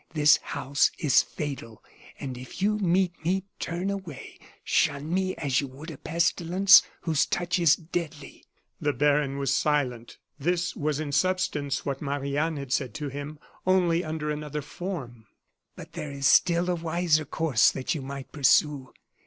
This 0.15 0.37
house 0.37 0.89
is 0.97 1.21
fatal. 1.21 1.83
And 2.19 2.35
if 2.35 2.59
you 2.59 2.79
meet 2.79 3.13
me, 3.23 3.43
turn 3.59 3.91
away; 3.91 4.39
shun 4.63 5.13
me 5.13 5.35
as 5.35 5.61
you 5.61 5.67
would 5.67 5.91
a 5.91 5.97
pestilence 5.99 6.81
whose 7.01 7.27
touch 7.27 7.59
is 7.59 7.75
deadly!" 7.75 8.43
The 8.79 8.93
baron 8.93 9.37
was 9.37 9.53
silent. 9.53 10.17
This 10.39 10.75
was 10.75 10.99
in 10.99 11.11
substance 11.11 11.85
what 11.85 12.01
Marie 12.01 12.35
Anne 12.35 12.57
had 12.57 12.73
said 12.73 12.95
to 12.95 13.09
him, 13.09 13.37
only 13.67 14.03
under 14.03 14.31
another 14.31 14.63
form. 14.63 15.27
"But 15.75 15.93
there 15.93 16.11
is 16.11 16.25
still 16.25 16.71
a 16.71 16.73
wiser 16.75 17.23
course 17.23 17.69
that 17.71 17.93
you 17.93 18.01
might 18.01 18.31
pursue. 18.31 18.91